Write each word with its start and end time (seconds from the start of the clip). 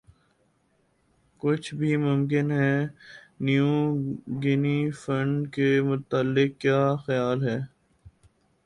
کچھ 1.41 1.67
بھِی 1.77 1.91
ممکن 2.05 2.47
ہے 2.59 2.75
نیو 3.45 3.71
گِنی 4.41 4.79
فنڈ 5.01 5.37
کے 5.53 5.69
متعلق 5.89 6.49
کِیا 6.61 6.81
خیال 7.05 7.37
ہے 7.47 7.57